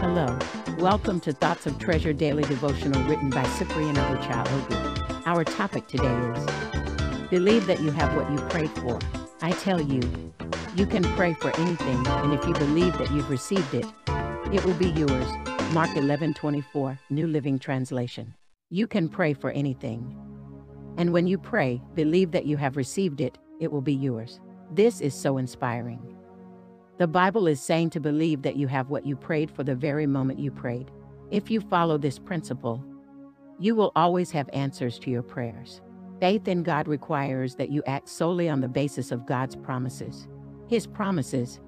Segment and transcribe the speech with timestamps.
[0.00, 0.38] Hello.
[0.78, 5.22] Welcome to Thoughts of Treasure Daily Devotional written by Cyprian Ogu.
[5.26, 8.98] Our topic today is Believe that you have what you prayed for.
[9.40, 10.02] I tell you,
[10.76, 13.86] you can pray for anything, and if you believe that you've received it,
[14.52, 15.28] it will be yours.
[15.72, 18.34] Mark 11:24, New Living Translation.
[18.70, 20.16] You can pray for anything.
[20.96, 24.40] And when you pray, believe that you have received it, it will be yours.
[24.70, 26.00] This is so inspiring.
[26.98, 30.06] The Bible is saying to believe that you have what you prayed for the very
[30.06, 30.90] moment you prayed.
[31.30, 32.84] If you follow this principle,
[33.58, 35.80] you will always have answers to your prayers.
[36.20, 40.28] Faith in God requires that you act solely on the basis of God's promises.
[40.68, 41.60] His promises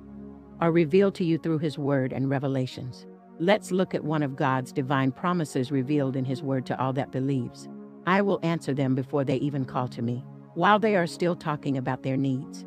[0.61, 3.07] are revealed to you through His Word and revelations.
[3.41, 7.11] Let's look at one of God's divine promises revealed in His Word to all that
[7.11, 7.69] believes.
[8.07, 11.77] I will answer them before they even call to me, while they are still talking
[11.77, 12.65] about their needs.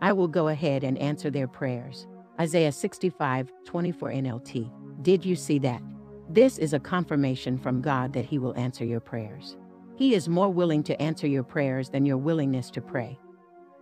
[0.00, 2.06] I will go ahead and answer their prayers.
[2.40, 5.02] Isaiah 65, 24 NLT.
[5.02, 5.82] Did you see that?
[6.28, 9.56] This is a confirmation from God that He will answer your prayers.
[9.96, 13.18] He is more willing to answer your prayers than your willingness to pray.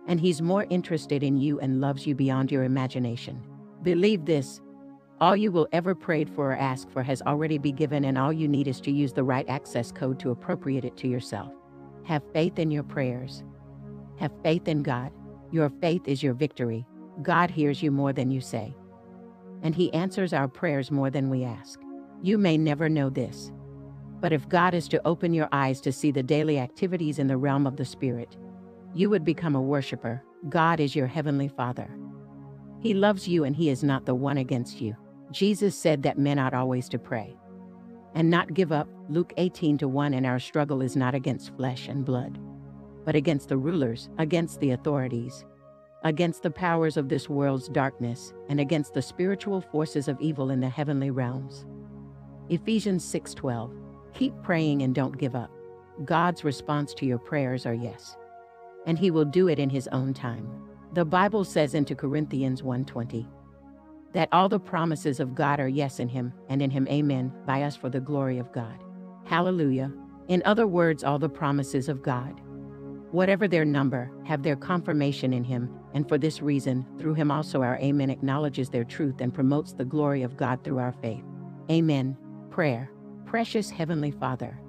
[0.07, 3.41] And He's more interested in you and loves you beyond your imagination.
[3.81, 4.61] Believe this
[5.21, 8.33] all you will ever prayed for or ask for has already been given, and all
[8.33, 11.53] you need is to use the right access code to appropriate it to yourself.
[12.03, 13.43] Have faith in your prayers.
[14.19, 15.13] Have faith in God.
[15.51, 16.85] Your faith is your victory.
[17.21, 18.75] God hears you more than you say.
[19.61, 21.79] And He answers our prayers more than we ask.
[22.21, 23.51] You may never know this.
[24.21, 27.37] But if God is to open your eyes to see the daily activities in the
[27.37, 28.35] realm of the Spirit,
[28.93, 30.23] you would become a worshiper.
[30.49, 31.89] God is your Heavenly Father.
[32.79, 34.95] He loves you and He is not the one against you.
[35.31, 37.35] Jesus said that men ought always to pray
[38.15, 38.87] and not give up.
[39.09, 42.39] Luke 18 to 1 and our struggle is not against flesh and blood,
[43.05, 45.45] but against the rulers, against the authorities,
[46.03, 50.59] against the powers of this world's darkness, and against the spiritual forces of evil in
[50.59, 51.65] the heavenly realms.
[52.49, 53.71] Ephesians 6:12.
[54.13, 55.51] Keep praying and don't give up.
[56.03, 58.17] God's response to your prayers are yes,
[58.85, 60.47] and he will do it in his own time.
[60.93, 63.27] The Bible says in Corinthians 1:20
[64.13, 67.63] that all the promises of God are yes in him, and in him amen, by
[67.63, 68.81] us for the glory of God.
[69.25, 69.91] Hallelujah.
[70.27, 72.39] In other words, all the promises of God,
[73.11, 77.61] whatever their number, have their confirmation in him, and for this reason, through him also
[77.61, 81.23] our amen acknowledges their truth and promotes the glory of God through our faith.
[81.71, 82.17] Amen.
[82.49, 82.91] Prayer.
[83.25, 84.59] Precious Heavenly Father,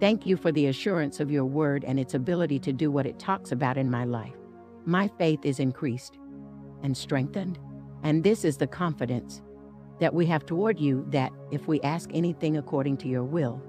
[0.00, 3.18] thank you for the assurance of your word and its ability to do what it
[3.18, 4.34] talks about in my life.
[4.84, 6.18] My faith is increased
[6.82, 7.58] and strengthened
[8.04, 9.42] and this is the confidence
[9.98, 13.60] that we have toward you that if we ask anything according to your will,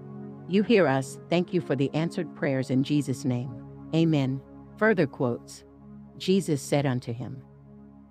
[0.47, 1.17] you hear us.
[1.29, 3.64] Thank you for the answered prayers in Jesus' name.
[3.95, 4.41] Amen.
[4.77, 5.63] Further quotes
[6.17, 7.41] Jesus said unto him,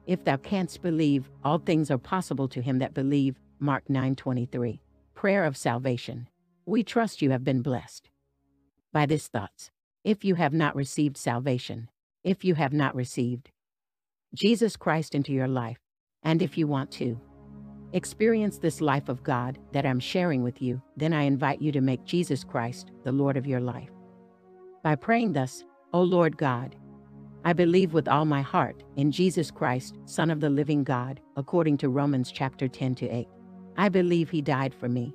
[0.07, 3.39] If thou canst believe, all things are possible to him that believe.
[3.61, 4.81] Mark 9:23.
[5.15, 6.29] Prayer of salvation.
[6.67, 8.09] We trust you have been blessed
[8.93, 9.71] by these thoughts.
[10.05, 11.91] If you have not received salvation,
[12.23, 13.51] if you have not received
[14.35, 15.79] Jesus Christ into your life,
[16.23, 17.21] and if you want to
[17.93, 21.81] experience this life of God that I'm sharing with you, then I invite you to
[21.81, 23.91] make Jesus Christ the Lord of your life.
[24.83, 26.75] By praying thus, O Lord God,
[27.45, 31.77] I believe with all my heart in Jesus Christ, Son of the living God, according
[31.79, 33.29] to Romans chapter 10 to 8.
[33.77, 35.15] I believe he died for me,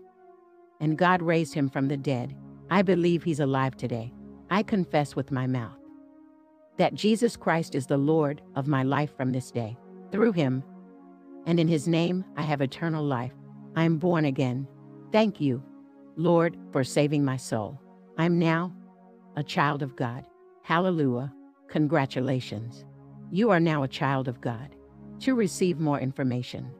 [0.79, 2.34] and God raised him from the dead.
[2.69, 4.13] I believe he's alive today.
[4.50, 5.75] I confess with my mouth
[6.78, 9.75] that Jesus Christ is the Lord of my life from this day.
[10.13, 10.63] Through him,
[11.46, 13.34] and in his name I have eternal life.
[13.75, 14.66] I am born again.
[15.11, 15.61] Thank you,
[16.16, 17.78] Lord, for saving my soul.
[18.17, 18.73] I'm now
[19.35, 20.25] a child of God.
[20.69, 21.34] Hallelujah.
[21.68, 22.85] Congratulations.
[23.31, 24.75] You are now a child of God.
[25.22, 26.72] To receive more information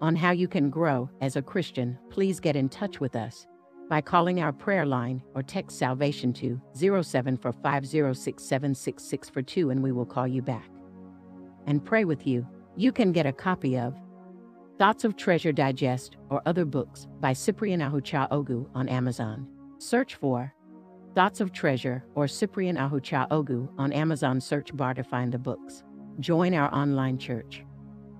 [0.00, 3.46] on how you can grow as a Christian, please get in touch with us
[3.90, 10.40] by calling our prayer line or text salvation to 0745067662 and we will call you
[10.40, 10.70] back
[11.66, 13.94] and pray with you you can get a copy of
[14.78, 19.46] Thoughts of Treasure Digest or other books by Cyprian Ahucha Ogu on Amazon.
[19.76, 20.54] Search for
[21.12, 25.82] Thoughts of Treasure or Cyprian Ahucha Ogu on Amazon search bar to find the books.
[26.20, 27.64] Join our online church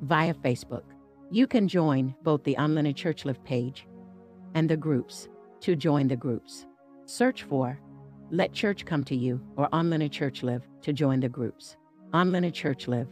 [0.02, 0.82] via Facebook.
[1.30, 3.86] You can join both the online church live page
[4.54, 5.28] and the groups.
[5.60, 6.66] To join the groups,
[7.04, 7.78] search for
[8.30, 11.76] Let Church Come to You or Online Church Live to join the groups.
[12.14, 13.08] Online Church Live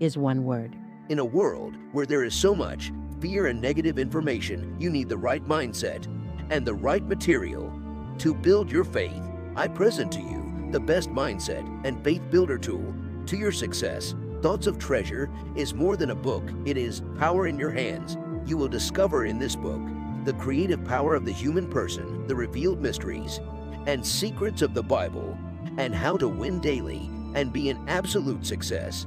[0.00, 0.76] is one word.
[1.08, 5.16] In a world where there is so much fear and negative information, you need the
[5.16, 6.06] right mindset
[6.50, 7.72] and the right material
[8.18, 9.22] to build your faith.
[9.56, 12.94] I present to you the best mindset and faith builder tool
[13.26, 14.14] to your success.
[14.42, 18.16] Thoughts of Treasure is more than a book, it is power in your hands
[18.46, 19.80] You will discover in this book
[20.24, 23.40] the creative power of the human person, the revealed mysteries,
[23.86, 25.38] and secrets of the Bible,
[25.76, 29.06] and how to win daily and be an absolute success